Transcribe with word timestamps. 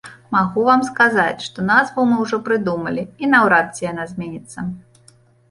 Магу 0.35 0.61
вам 0.69 0.81
сказаць, 0.87 1.45
што 1.47 1.65
назву 1.71 2.05
мы 2.13 2.17
ўжо 2.23 2.39
прыдумалі 2.49 3.03
і 3.25 3.31
наўрад 3.35 3.67
ці 3.77 3.87
яна 3.91 4.09
зменіцца. 4.15 4.67